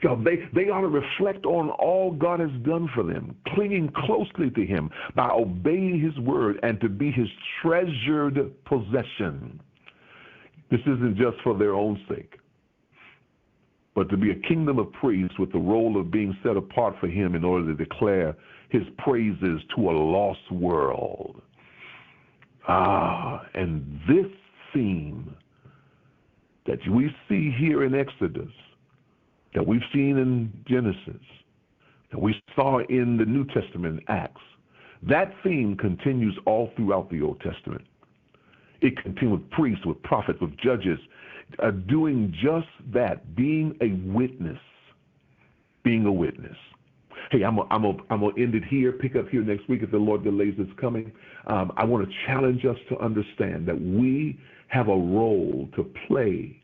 God, 0.03 0.25
they, 0.25 0.49
they 0.55 0.71
ought 0.71 0.83
to 0.83 0.89
reflect 0.89 1.45
on 1.45 1.71
all 1.71 2.13
God 2.13 2.41
has 2.41 2.51
done 2.63 2.89
for 2.95 3.03
them, 3.03 3.35
clinging 3.49 3.91
closely 4.07 4.51
to 4.51 4.65
Him 4.65 4.91
by 5.15 5.29
obeying 5.31 6.01
His 6.01 6.17
word 6.25 6.59
and 6.63 6.81
to 6.81 6.89
be 6.89 7.11
His 7.11 7.29
treasured 7.63 8.39
possession. 8.65 9.61
This 10.71 10.81
isn't 10.83 11.17
just 11.17 11.39
for 11.43 11.57
their 11.57 11.75
own 11.75 12.01
sake, 12.09 12.39
but 13.95 14.09
to 14.11 14.17
be 14.17 14.31
a 14.31 14.49
kingdom 14.49 14.79
of 14.79 14.93
priests 14.93 15.39
with 15.39 15.53
the 15.53 15.59
role 15.59 15.99
of 15.99 16.11
being 16.11 16.37
set 16.43 16.57
apart 16.57 16.95
for 17.01 17.09
Him 17.09 17.35
in 17.35 17.45
order 17.45 17.67
to 17.67 17.75
declare 17.75 18.37
His 18.69 18.83
praises 18.99 19.61
to 19.75 19.91
a 19.91 19.93
lost 19.93 20.53
world. 20.53 21.43
Ah, 22.69 23.47
and 23.55 24.01
this 24.07 24.27
theme 24.75 25.35
that 26.67 26.79
we 26.91 27.11
see 27.29 27.51
here 27.59 27.85
in 27.85 27.95
Exodus, 27.95 28.53
that 29.55 29.67
we've 29.67 29.81
seen 29.93 30.19
in 30.19 30.53
Genesis, 30.69 31.23
that 32.11 32.21
we 32.21 32.39
saw 32.55 32.81
in 32.91 33.17
the 33.17 33.25
New 33.25 33.47
Testament 33.47 34.03
Acts, 34.09 34.43
that 35.03 35.33
theme 35.43 35.77
continues 35.77 36.39
all 36.45 36.71
throughout 36.77 37.11
the 37.11 37.23
Old 37.23 37.41
Testament. 37.41 37.85
It 38.83 38.97
continues 39.03 39.41
with 39.41 39.51
priests, 39.51 39.87
with 39.87 40.03
prophets, 40.03 40.41
with 40.41 40.57
judges, 40.59 40.99
uh, 41.63 41.71
doing 41.71 42.35
just 42.43 42.69
that, 42.93 43.35
being 43.35 43.77
a 43.81 43.93
witness. 44.13 44.59
Being 45.85 46.05
a 46.05 46.13
witness. 46.13 46.57
Hey, 47.31 47.45
I'm 47.45 47.57
going 47.57 47.69
I'm 47.71 47.85
I'm 48.09 48.21
to 48.21 48.43
end 48.43 48.55
it 48.55 48.65
here, 48.65 48.93
pick 48.93 49.15
up 49.15 49.29
here 49.29 49.43
next 49.43 49.69
week 49.69 49.83
if 49.83 49.91
the 49.91 49.99
Lord 49.99 50.25
delays 50.25 50.55
its 50.57 50.71
coming. 50.81 51.13
Um, 51.47 51.73
I 51.77 51.85
want 51.85 52.09
to 52.09 52.15
challenge 52.27 52.65
us 52.65 52.79
to 52.89 52.99
understand 53.01 53.67
that 53.69 53.79
we 53.79 54.41
have 54.69 54.89
a 54.89 54.97
role 54.97 55.69
to 55.77 55.85
play 56.07 56.63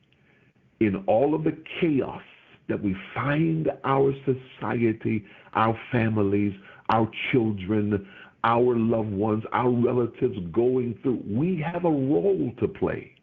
in 0.81 1.05
all 1.07 1.35
of 1.35 1.45
the 1.45 1.57
chaos 1.81 2.23
that 2.69 2.83
we 2.83 2.97
find 3.15 3.71
our 3.85 4.15
society, 4.25 5.25
our 5.53 5.79
families, 5.93 6.55
our 6.89 7.11
children, 7.31 8.07
our 8.43 8.77
loved 8.77 9.13
ones, 9.13 9.45
our 9.53 9.71
relatives 9.71 10.39
going 10.51 10.99
through. 11.03 11.23
We 11.27 11.63
have 11.63 11.85
a 11.85 11.91
role 11.91 12.53
to 12.61 12.69
play. 12.69 13.14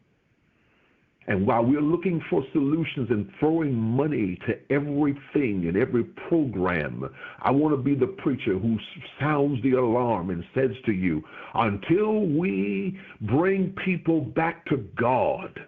And 1.28 1.46
while 1.46 1.64
we're 1.64 1.82
looking 1.82 2.22
for 2.30 2.44
solutions 2.52 3.10
and 3.12 3.30
throwing 3.40 3.76
money 3.76 4.40
to 4.48 4.58
everything 4.74 5.68
and 5.68 5.78
every 5.78 6.04
program, 6.04 7.08
I 7.42 7.52
want 7.52 7.74
to 7.76 7.82
be 7.82 7.94
the 7.94 8.08
preacher 8.08 8.58
who 8.58 8.78
sounds 9.20 9.62
the 9.62 9.74
alarm 9.74 10.32
and 10.32 10.44
says 10.56 10.72
to 10.88 10.92
you, 10.92 11.24
until 11.54 12.26
we 12.26 13.00
bring 13.22 13.76
people 13.86 14.22
back 14.22 14.66
to 14.68 14.78
God, 15.00 15.60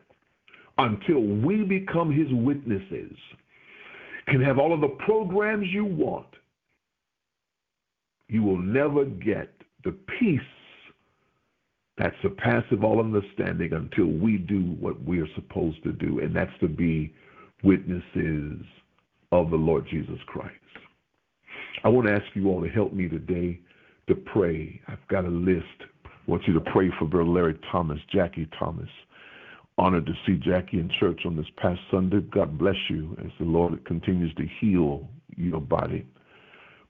until 0.79 1.19
we 1.19 1.63
become 1.63 2.11
his 2.11 2.31
witnesses, 2.31 3.15
can 4.27 4.41
have 4.41 4.57
all 4.57 4.73
of 4.73 4.81
the 4.81 4.95
programs 5.05 5.67
you 5.69 5.85
want, 5.85 6.25
you 8.27 8.41
will 8.41 8.57
never 8.57 9.05
get 9.05 9.53
the 9.83 9.91
peace 10.19 10.41
that 11.97 12.13
surpasses 12.21 12.79
all 12.83 12.99
understanding 12.99 13.73
until 13.73 14.07
we 14.07 14.37
do 14.37 14.75
what 14.79 15.01
we 15.03 15.19
are 15.21 15.27
supposed 15.35 15.83
to 15.83 15.91
do, 15.91 16.19
and 16.19 16.35
that's 16.35 16.51
to 16.59 16.67
be 16.67 17.13
witnesses 17.63 18.61
of 19.31 19.49
the 19.51 19.55
Lord 19.55 19.85
Jesus 19.89 20.19
Christ. 20.25 20.53
I 21.83 21.89
want 21.89 22.07
to 22.07 22.13
ask 22.13 22.23
you 22.33 22.49
all 22.49 22.61
to 22.61 22.69
help 22.69 22.93
me 22.93 23.07
today 23.09 23.59
to 24.07 24.15
pray. 24.15 24.79
I've 24.87 25.07
got 25.07 25.25
a 25.25 25.29
list. 25.29 25.65
I 26.05 26.09
want 26.27 26.43
you 26.47 26.53
to 26.53 26.71
pray 26.71 26.89
for 26.97 27.05
Brother 27.05 27.29
Larry 27.29 27.59
Thomas, 27.71 27.99
Jackie 28.11 28.49
Thomas. 28.57 28.89
Honored 29.77 30.05
to 30.05 30.13
see 30.25 30.35
Jackie 30.35 30.79
in 30.79 30.89
church 30.99 31.21
on 31.25 31.35
this 31.35 31.47
past 31.57 31.79
Sunday. 31.89 32.21
God 32.21 32.57
bless 32.57 32.75
you 32.89 33.17
as 33.19 33.31
the 33.39 33.45
Lord 33.45 33.83
continues 33.85 34.33
to 34.35 34.45
heal 34.59 35.09
your 35.35 35.61
body. 35.61 36.05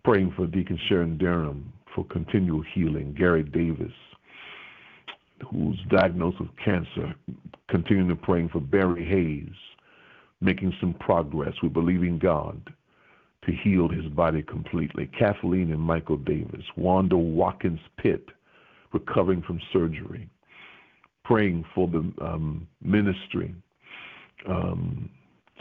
Praying 0.04 0.34
for 0.36 0.48
Deacon 0.48 0.78
Sharon 0.90 1.18
Durham 1.18 1.72
for 1.96 2.06
continual 2.06 2.64
healing. 2.74 3.16
Gary 3.18 3.44
Davis, 3.44 3.94
who's 5.50 5.80
diagnosed 5.90 6.40
with 6.40 6.50
cancer, 6.64 7.14
continuing 7.70 8.10
to 8.10 8.16
praying 8.16 8.50
for 8.50 8.60
Barry 8.60 9.06
Hayes, 9.06 9.56
making 10.42 10.74
some 10.80 10.94
progress. 10.96 11.54
We 11.62 11.70
believe 11.70 12.04
in 12.04 12.20
God 12.20 12.62
to 13.46 13.52
heal 13.52 13.88
his 13.88 14.06
body 14.12 14.42
completely. 14.42 15.10
Kathleen 15.18 15.72
and 15.72 15.82
Michael 15.82 16.18
Davis, 16.18 16.64
Wanda 16.78 17.18
Watkins 17.18 17.80
Pitt, 17.98 18.26
recovering 18.94 19.42
from 19.42 19.60
surgery, 19.72 20.30
praying 21.24 21.66
for 21.74 21.88
the 21.88 22.14
um, 22.24 22.68
ministry 22.82 23.54
um, 24.48 25.10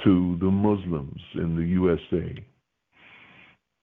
to 0.05 0.37
the 0.41 0.51
Muslims 0.51 1.21
in 1.35 1.57
the 1.57 1.65
USA. 1.65 2.35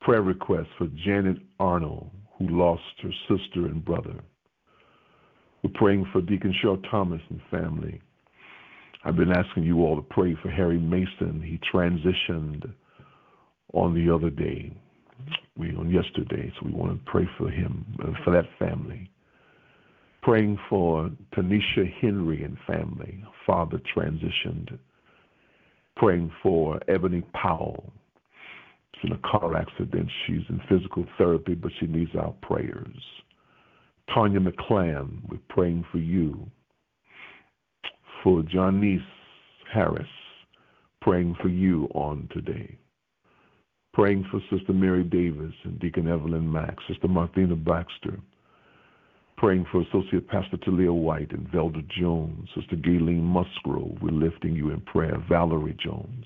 Prayer 0.01 0.22
request 0.22 0.70
for 0.77 0.88
Janet 1.06 1.38
Arnold, 1.60 2.10
who 2.38 2.48
lost 2.48 2.84
her 3.01 3.12
sister 3.27 3.65
and 3.65 3.84
brother. 3.84 4.15
We're 5.63 5.72
praying 5.74 6.06
for 6.12 6.22
Deacon 6.22 6.54
Shaw 6.62 6.78
Thomas 6.89 7.22
and 7.30 7.42
family. 7.51 8.01
I've 9.04 9.16
been 9.16 9.32
asking 9.32 9.63
you 9.63 9.84
all 9.84 9.96
to 9.96 10.01
pray 10.01 10.36
for 10.42 10.50
Harry 10.50 10.80
Mason. 10.80 11.42
He 11.42 11.60
transitioned 11.74 12.72
on 13.74 13.94
the 13.94 14.13
other 14.13 14.30
day, 14.30 14.72
we 15.58 15.75
on 15.75 15.89
yesterday, 15.89 16.51
so 16.56 16.66
we 16.66 16.72
want 16.72 16.94
to 16.94 17.12
pray 17.12 17.28
for 17.38 17.50
him, 17.50 17.86
uh, 18.01 18.12
for 18.24 18.32
that 18.32 18.46
family. 18.58 19.10
Praying 20.22 20.60
for 20.70 21.10
Tanisha 21.36 21.92
Henry 22.01 22.44
and 22.44 22.58
family, 22.68 23.24
father 23.46 23.82
transitioned. 23.96 24.78
Praying 25.96 26.32
for 26.42 26.80
Ebony 26.88 27.22
Powell. 27.34 27.92
She's 28.96 29.12
in 29.12 29.18
a 29.18 29.30
car 29.30 29.56
accident. 29.56 30.10
She's 30.25 30.44
in 30.50 30.62
physical 30.70 31.06
therapy, 31.18 31.54
but 31.54 31.72
she 31.80 31.88
needs 31.88 32.12
our 32.16 32.34
prayers. 32.42 33.01
Tanya 34.13 34.39
McClam, 34.39 35.20
we're 35.30 35.38
praying 35.50 35.86
for 35.92 36.00
you. 36.00 36.50
For 38.24 38.42
Janice 38.44 39.01
Harris, 39.72 40.08
praying 41.01 41.36
for 41.42 41.50
you 41.50 41.88
on 41.94 42.28
today. 42.34 42.78
Praying 43.94 44.25
for 44.32 44.39
Sister 44.50 44.74
Mary 44.74 45.04
Davis 45.04 45.54
and 45.63 45.80
Deacon 45.80 46.08
Evelyn 46.08 46.51
Mack, 46.51 46.78
Sister 46.88 47.08
Martina 47.08 47.56
Baxter. 47.56 48.20
Praying 49.38 49.66
for 49.72 49.82
Associate 49.82 50.28
Pastor 50.28 50.58
Talia 50.58 50.92
White 50.92 51.32
and 51.32 51.48
Velda 51.50 51.88
Jones, 51.88 52.50
Sister 52.56 52.75
Gayleen 52.75 53.22
Musgrove. 53.24 53.98
We're 54.01 54.12
lifting 54.12 54.56
you 54.56 54.72
in 54.72 54.82
prayer. 54.82 55.24
Valerie 55.30 55.78
Jones. 55.82 56.25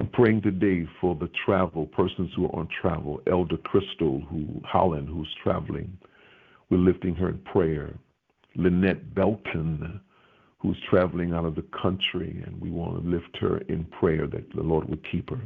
I'm 0.00 0.08
praying 0.08 0.42
today 0.42 0.86
for 1.00 1.14
the 1.14 1.30
travel, 1.46 1.86
persons 1.86 2.30
who 2.36 2.46
are 2.46 2.56
on 2.56 2.68
travel. 2.80 3.20
Elder 3.30 3.56
Crystal 3.56 4.20
who 4.28 4.60
Holland, 4.64 5.08
who's 5.08 5.34
traveling. 5.42 5.96
We're 6.70 6.78
lifting 6.78 7.14
her 7.16 7.28
in 7.28 7.38
prayer. 7.38 7.94
Lynette 8.56 9.14
Belton, 9.14 10.00
who's 10.58 10.76
traveling 10.90 11.32
out 11.32 11.44
of 11.44 11.54
the 11.54 11.64
country, 11.80 12.42
and 12.46 12.60
we 12.60 12.70
want 12.70 13.02
to 13.02 13.08
lift 13.08 13.36
her 13.40 13.58
in 13.68 13.84
prayer 13.84 14.26
that 14.26 14.52
the 14.54 14.62
Lord 14.62 14.88
would 14.88 15.04
keep 15.10 15.30
her. 15.30 15.40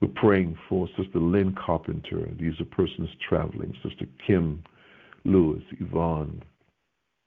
We're 0.00 0.08
praying 0.08 0.58
for 0.68 0.88
Sister 0.96 1.18
Lynn 1.18 1.54
Carpenter. 1.54 2.28
These 2.38 2.60
are 2.60 2.64
persons 2.64 3.08
traveling. 3.28 3.72
Sister 3.82 4.06
Kim 4.26 4.62
Lewis, 5.24 5.62
Yvonne 5.80 6.42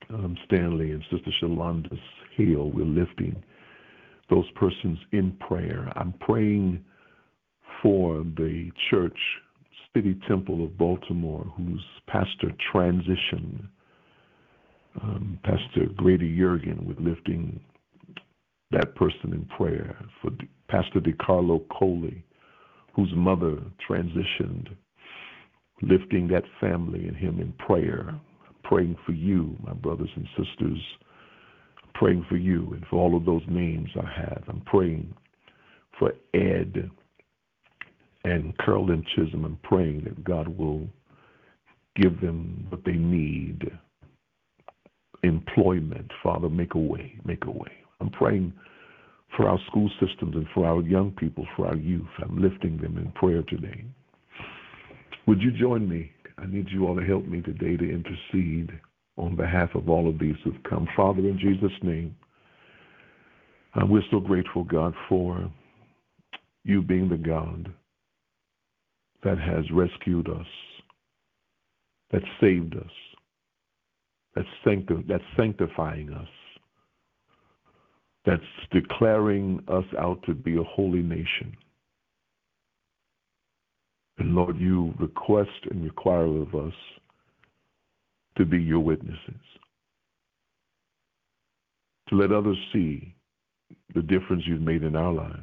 um, 0.09 0.37
Stanley, 0.45 0.91
and 0.91 1.03
Sister 1.09 1.31
Shalonda 1.41 1.97
Hale. 2.35 2.69
We're 2.69 2.85
lifting 2.85 3.41
those 4.29 4.49
persons 4.55 4.99
in 5.11 5.31
prayer. 5.33 5.91
I'm 5.95 6.13
praying 6.19 6.83
for 7.81 8.23
the 8.37 8.71
church, 8.89 9.17
City 9.95 10.19
Temple 10.27 10.63
of 10.65 10.77
Baltimore, 10.77 11.45
whose 11.55 11.83
pastor 12.07 12.51
transitioned 12.73 13.67
um, 15.01 15.39
Pastor 15.43 15.87
Grady 15.95 16.37
Yeargin 16.37 16.85
with 16.85 16.99
lifting 16.99 17.59
that 18.71 18.95
person 18.95 19.33
in 19.33 19.45
prayer, 19.57 19.95
for 20.21 20.31
Pastor 20.67 20.99
DeCarlo 20.99 21.61
Coley, 21.69 22.23
whose 22.93 23.11
mother 23.15 23.57
transitioned, 23.89 24.67
lifting 25.81 26.27
that 26.29 26.43
family 26.59 27.07
and 27.07 27.15
him 27.15 27.39
in 27.39 27.53
prayer, 27.53 28.13
praying 28.63 28.95
for 29.05 29.11
you, 29.11 29.55
my 29.65 29.73
brothers 29.73 30.09
and 30.15 30.27
sisters, 30.37 30.79
praying 31.93 32.25
for 32.27 32.37
you 32.37 32.71
and 32.73 32.85
for 32.89 32.97
all 32.97 33.15
of 33.15 33.25
those 33.25 33.43
names 33.47 33.89
I 33.95 34.21
have. 34.21 34.43
I'm 34.47 34.61
praying 34.61 35.13
for 35.99 36.13
Ed 36.33 36.89
and 38.25 38.57
Carolyn 38.57 39.05
Chisholm. 39.15 39.45
I'm 39.45 39.59
praying 39.63 40.03
that 40.05 40.23
God 40.23 40.47
will 40.47 40.87
give 41.95 42.19
them 42.21 42.65
what 42.69 42.83
they 42.83 42.93
need 42.93 43.71
employment. 45.23 46.11
Father, 46.23 46.49
make 46.49 46.73
a 46.73 46.79
way, 46.79 47.13
make 47.23 47.45
a 47.45 47.51
way. 47.51 47.71
I'm 48.01 48.09
praying 48.09 48.51
for 49.37 49.47
our 49.47 49.59
school 49.67 49.89
systems 49.99 50.35
and 50.35 50.47
for 50.53 50.65
our 50.65 50.81
young 50.81 51.11
people, 51.11 51.45
for 51.55 51.67
our 51.67 51.75
youth. 51.75 52.07
I'm 52.21 52.41
lifting 52.41 52.77
them 52.77 52.97
in 52.97 53.11
prayer 53.11 53.43
today. 53.43 53.85
Would 55.27 55.41
you 55.41 55.51
join 55.51 55.87
me? 55.87 56.11
I 56.37 56.47
need 56.47 56.67
you 56.69 56.87
all 56.87 56.95
to 56.95 57.05
help 57.05 57.25
me 57.25 57.41
today 57.41 57.77
to 57.77 57.89
intercede 57.89 58.71
on 59.17 59.35
behalf 59.35 59.69
of 59.75 59.87
all 59.87 60.09
of 60.09 60.19
these 60.19 60.35
who've 60.43 60.63
come. 60.67 60.87
Father, 60.97 61.19
in 61.19 61.37
Jesus' 61.39 61.71
name, 61.83 62.15
uh, 63.75 63.85
we're 63.85 64.01
so 64.09 64.19
grateful, 64.19 64.63
God, 64.63 64.93
for 65.07 65.49
you 66.63 66.81
being 66.81 67.07
the 67.07 67.17
God 67.17 67.71
that 69.25 69.39
has 69.39 69.69
rescued 69.71 70.29
us, 70.29 70.45
that 72.11 72.21
saved 72.39 72.75
us, 72.77 72.91
that's, 74.35 74.47
sancti- 74.63 75.03
that's 75.07 75.23
sanctifying 75.35 76.13
us, 76.13 76.27
that's 78.23 78.43
declaring 78.71 79.59
us 79.67 79.83
out 79.99 80.21
to 80.27 80.35
be 80.35 80.57
a 80.57 80.63
holy 80.63 81.01
nation. 81.01 81.57
And 84.19 84.35
Lord, 84.35 84.57
you 84.59 84.93
request 84.99 85.49
and 85.71 85.83
require 85.83 86.27
of 86.27 86.53
us 86.53 86.73
to 88.37 88.45
be 88.45 88.61
your 88.61 88.79
witnesses, 88.79 89.41
to 92.09 92.15
let 92.15 92.31
others 92.31 92.57
see 92.71 93.15
the 93.95 94.03
difference 94.03 94.43
you've 94.45 94.61
made 94.61 94.83
in 94.83 94.95
our 94.95 95.11
lives, 95.11 95.41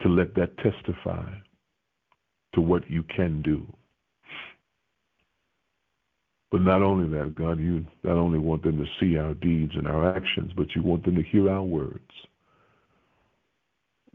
to 0.00 0.08
let 0.08 0.34
that 0.36 0.56
testify 0.58 1.26
to 2.56 2.60
what 2.62 2.90
you 2.90 3.04
can 3.04 3.42
do. 3.42 3.64
But 6.50 6.62
not 6.62 6.82
only 6.82 7.06
that, 7.16 7.34
God, 7.34 7.60
you 7.60 7.84
not 8.02 8.16
only 8.16 8.38
want 8.38 8.62
them 8.62 8.78
to 8.78 8.86
see 8.98 9.18
our 9.18 9.34
deeds 9.34 9.72
and 9.74 9.86
our 9.86 10.16
actions, 10.16 10.52
but 10.56 10.74
you 10.74 10.82
want 10.82 11.04
them 11.04 11.14
to 11.16 11.22
hear 11.22 11.50
our 11.50 11.62
words 11.62 12.00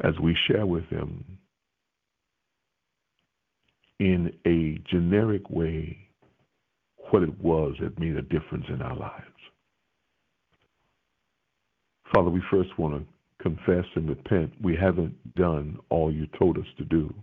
as 0.04 0.14
we 0.20 0.36
share 0.48 0.66
with 0.66 0.90
them 0.90 1.24
in 4.00 4.34
a 4.48 4.82
generic 4.90 5.48
way 5.52 5.96
what 7.12 7.22
it 7.22 7.40
was 7.40 7.76
that 7.80 8.00
made 8.00 8.16
a 8.16 8.22
difference 8.24 8.66
in 8.70 8.82
our 8.82 8.96
lives. 8.96 9.26
Father, 12.12 12.32
we 12.32 12.42
first 12.50 12.70
want 12.80 12.96
to 12.96 13.44
confess 13.44 13.86
and 13.96 14.10
repent. 14.10 14.52
We 14.62 14.76
haven't 14.76 15.36
done 15.36 15.78
all 15.90 16.12
you 16.12 16.28
told 16.40 16.58
us 16.58 16.66
to 16.80 16.86
do. 16.86 17.14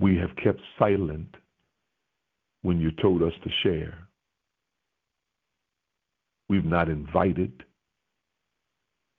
We 0.00 0.16
have 0.16 0.34
kept 0.42 0.60
silent 0.78 1.34
when 2.62 2.80
you 2.80 2.90
told 3.02 3.22
us 3.22 3.32
to 3.44 3.50
share. 3.62 3.98
We've 6.48 6.64
not 6.64 6.88
invited, 6.88 7.62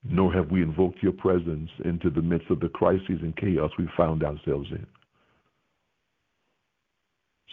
nor 0.04 0.34
have 0.34 0.50
we 0.52 0.62
invoked 0.64 1.04
your 1.04 1.14
presence 1.14 1.70
into 1.86 2.10
the 2.10 2.22
midst 2.22 2.50
of 2.50 2.60
the 2.60 2.70
crises 2.70 3.20
and 3.22 3.36
chaos 3.38 3.72
we 3.78 3.88
found 3.96 4.24
ourselves 4.24 4.70
in. 4.72 4.86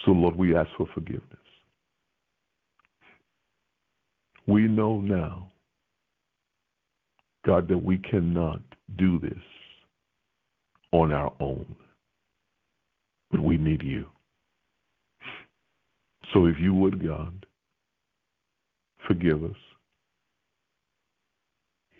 So, 0.05 0.13
Lord, 0.13 0.37
we 0.37 0.57
ask 0.57 0.71
for 0.77 0.87
forgiveness. 0.95 1.25
We 4.47 4.63
know 4.63 5.01
now, 5.01 5.51
God, 7.45 7.69
that 7.69 7.83
we 7.83 7.99
cannot 7.99 8.63
do 8.97 9.19
this 9.19 9.39
on 10.93 11.13
our 11.13 11.33
own, 11.41 11.67
but 13.31 13.41
we 13.41 13.57
need 13.57 13.83
you. 13.83 14.07
So, 16.33 16.47
if 16.47 16.57
you 16.61 16.75
would, 16.75 17.05
God, 17.05 17.47
forgive 19.07 19.43
us, 19.45 19.57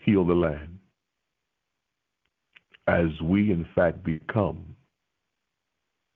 heal 0.05 0.25
the 0.25 0.33
land, 0.33 0.77
as 2.87 3.09
we, 3.23 3.51
in 3.51 3.65
fact, 3.75 4.03
become 4.03 4.75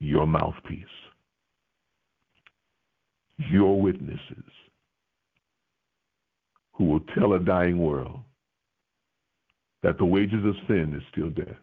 your 0.00 0.26
mouthpiece 0.26 0.86
your 3.38 3.80
witnesses 3.80 4.44
who 6.72 6.84
will 6.84 7.00
tell 7.18 7.34
a 7.34 7.40
dying 7.40 7.78
world 7.78 8.20
that 9.82 9.98
the 9.98 10.04
wages 10.04 10.44
of 10.44 10.54
sin 10.66 10.94
is 10.96 11.02
still 11.12 11.30
death 11.30 11.56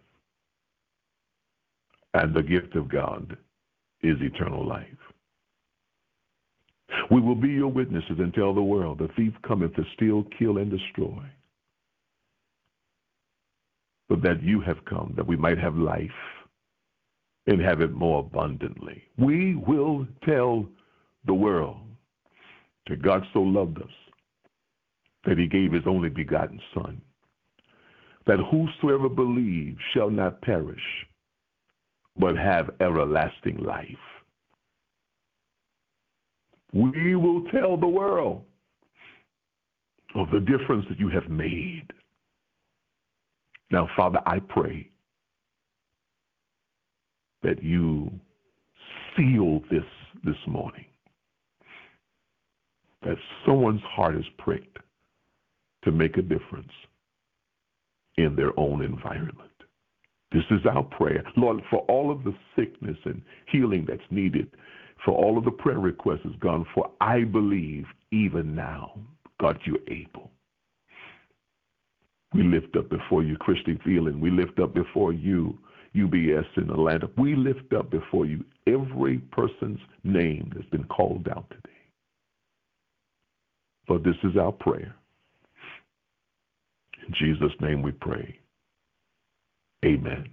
and 2.13 2.33
the 2.33 2.43
gift 2.43 2.75
of 2.75 2.89
God 2.89 3.37
is 4.01 4.17
eternal 4.21 4.65
life. 4.67 4.85
We 7.09 7.21
will 7.21 7.35
be 7.35 7.49
your 7.49 7.69
witnesses 7.69 8.17
and 8.19 8.33
tell 8.33 8.53
the 8.53 8.61
world 8.61 8.99
the 8.99 9.09
thief 9.15 9.33
cometh 9.47 9.75
to 9.75 9.85
steal, 9.95 10.25
kill, 10.37 10.57
and 10.57 10.69
destroy. 10.69 11.23
But 14.09 14.21
that 14.23 14.43
you 14.43 14.59
have 14.61 14.83
come 14.85 15.13
that 15.15 15.27
we 15.27 15.37
might 15.37 15.57
have 15.57 15.75
life 15.75 16.09
and 17.47 17.61
have 17.61 17.81
it 17.81 17.93
more 17.93 18.19
abundantly. 18.19 19.03
We 19.17 19.55
will 19.55 20.05
tell 20.25 20.65
the 21.25 21.33
world 21.33 21.77
that 22.87 23.01
God 23.01 23.25
so 23.33 23.39
loved 23.41 23.81
us 23.81 23.89
that 25.25 25.37
he 25.37 25.47
gave 25.47 25.71
his 25.71 25.83
only 25.85 26.09
begotten 26.09 26.59
Son, 26.73 27.01
that 28.25 28.39
whosoever 28.39 29.07
believes 29.07 29.79
shall 29.93 30.09
not 30.09 30.41
perish, 30.41 30.81
but 32.17 32.35
have 32.37 32.69
everlasting 32.79 33.57
life. 33.57 33.87
We 36.73 37.15
will 37.15 37.43
tell 37.51 37.77
the 37.77 37.87
world 37.87 38.43
of 40.15 40.29
the 40.31 40.39
difference 40.39 40.85
that 40.89 40.99
you 40.99 41.09
have 41.09 41.29
made. 41.29 41.87
Now, 43.71 43.89
Father, 43.95 44.19
I 44.25 44.39
pray 44.39 44.89
that 47.43 47.63
you 47.63 48.11
seal 49.15 49.61
this 49.71 49.83
this 50.23 50.35
morning 50.47 50.85
that 53.01 53.17
someone's 53.45 53.81
heart 53.81 54.15
is 54.15 54.25
pricked 54.37 54.77
to 55.83 55.91
make 55.91 56.17
a 56.17 56.21
difference 56.21 56.71
in 58.17 58.35
their 58.35 58.57
own 58.59 58.83
environment. 58.83 59.50
This 60.31 60.43
is 60.49 60.65
our 60.65 60.83
prayer. 60.83 61.23
Lord, 61.35 61.61
for 61.69 61.79
all 61.81 62.11
of 62.11 62.23
the 62.23 62.33
sickness 62.55 62.97
and 63.05 63.21
healing 63.51 63.85
that's 63.87 64.01
needed, 64.09 64.49
for 65.03 65.11
all 65.11 65.37
of 65.37 65.43
the 65.43 65.51
prayer 65.51 65.79
requests 65.79 66.25
is 66.25 66.35
gone 66.39 66.65
for, 66.73 66.89
I 67.01 67.23
believe 67.23 67.85
even 68.11 68.55
now, 68.55 68.97
God, 69.39 69.59
you're 69.65 69.79
able. 69.89 70.31
We 72.33 72.43
lift 72.43 72.77
up 72.77 72.89
before 72.89 73.23
you 73.23 73.35
Christy 73.37 73.77
Feeling. 73.83 74.21
We 74.21 74.31
lift 74.31 74.59
up 74.59 74.73
before 74.73 75.11
you 75.11 75.57
UBS 75.95 76.45
in 76.55 76.69
Atlanta. 76.69 77.09
We 77.17 77.35
lift 77.35 77.73
up 77.73 77.89
before 77.91 78.25
you 78.25 78.45
every 78.67 79.17
person's 79.17 79.79
name 80.05 80.51
that's 80.55 80.69
been 80.69 80.85
called 80.85 81.27
out 81.27 81.49
today. 81.49 81.75
Lord, 83.89 84.05
this 84.05 84.15
is 84.23 84.37
our 84.37 84.53
prayer. 84.53 84.95
In 87.05 87.13
Jesus' 87.19 87.51
name 87.59 87.81
we 87.81 87.91
pray. 87.91 88.39
Amen. 89.83 90.29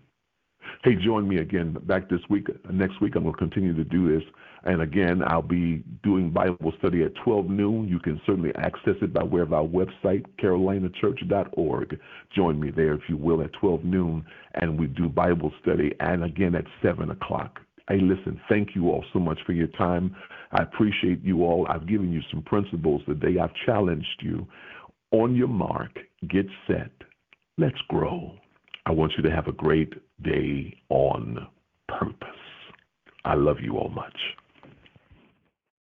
Hey, 0.84 0.94
join 0.94 1.28
me 1.28 1.38
again 1.38 1.76
back 1.84 2.08
this 2.08 2.20
week. 2.30 2.46
Next 2.70 3.00
week, 3.00 3.16
I'm 3.16 3.22
going 3.22 3.34
to 3.34 3.38
continue 3.38 3.74
to 3.74 3.84
do 3.84 4.14
this. 4.14 4.26
And 4.64 4.82
again, 4.82 5.22
I'll 5.26 5.42
be 5.42 5.82
doing 6.02 6.30
Bible 6.30 6.72
study 6.78 7.02
at 7.02 7.14
12 7.24 7.46
noon. 7.46 7.88
You 7.88 7.98
can 7.98 8.20
certainly 8.26 8.52
access 8.56 8.94
it 9.02 9.12
by 9.12 9.24
way 9.24 9.40
of 9.40 9.52
our 9.52 9.64
website, 9.64 10.24
carolinachurch.org. 10.40 11.98
Join 12.34 12.61
me 12.61 12.70
there, 12.70 12.94
if 12.94 13.02
you 13.08 13.16
will, 13.16 13.42
at 13.42 13.52
12 13.54 13.84
noon. 13.84 14.24
And 14.54 14.78
we 14.78 14.87
do 14.87 15.08
Bible 15.08 15.52
study, 15.62 15.92
and 16.00 16.24
again 16.24 16.54
at 16.54 16.64
7 16.82 17.11
o'clock. 17.11 17.61
Hey, 17.88 18.00
listen, 18.00 18.40
thank 18.48 18.74
you 18.74 18.90
all 18.90 19.04
so 19.12 19.18
much 19.18 19.38
for 19.46 19.52
your 19.52 19.68
time. 19.68 20.14
I 20.52 20.62
appreciate 20.62 21.24
you 21.24 21.44
all. 21.44 21.66
I've 21.70 21.88
given 21.88 22.12
you 22.12 22.20
some 22.30 22.42
principles 22.42 23.02
today. 23.06 23.38
I've 23.40 23.54
challenged 23.64 24.20
you. 24.20 24.46
On 25.11 25.34
your 25.34 25.48
mark, 25.48 25.98
get 26.28 26.46
set. 26.66 26.90
Let's 27.56 27.80
grow. 27.88 28.34
I 28.88 28.90
want 28.90 29.12
you 29.18 29.22
to 29.24 29.31
have 29.31 29.48
a 29.48 29.53
great 29.53 29.92
day 30.22 30.74
on 30.88 31.46
purpose. 31.88 32.29
I 33.27 33.35
love 33.35 33.59
you 33.61 33.77
all 33.77 33.90
much. 33.90 34.16